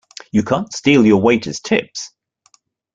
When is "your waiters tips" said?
1.05-2.09